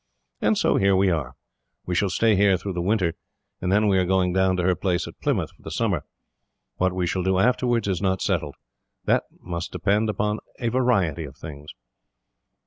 [0.41, 1.35] "And so, here we are.
[1.85, 3.13] We shall stay here through the winter,
[3.61, 6.03] and then we are going down to her place at Plymouth for the summer.
[6.77, 8.55] What we shall do, afterwards, is not settled.
[9.05, 11.69] That must depend upon a variety of things."